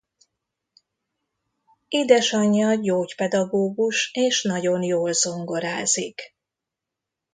[1.87, 6.35] Édesanyja gyógypedagógus és nagyon jól zongorázik.